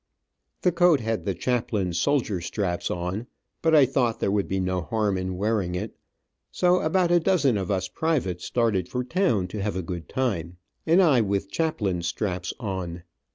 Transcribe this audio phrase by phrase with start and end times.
[0.63, 3.27] The coat had the chaplain's shoulder straps on,
[3.61, 5.95] but I thought there would be no harm in wearing it,
[6.51, 10.57] so about a dozen of us privates started for town to have a good time,
[10.87, 13.03] and I with chaplain's straps on.